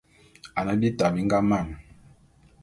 Ane 0.59 0.73
bita 0.79 1.05
bi 1.13 1.21
nga 1.25 1.39
man. 1.49 1.67